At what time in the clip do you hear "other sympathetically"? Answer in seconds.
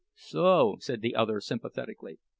1.15-2.17